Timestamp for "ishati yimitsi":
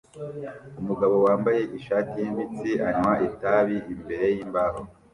1.77-2.69